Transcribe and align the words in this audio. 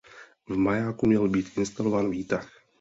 V 0.49 0.57
majáku 0.57 1.05
měl 1.07 1.27
být 1.27 1.57
instalován 1.57 2.09
výtah. 2.09 2.49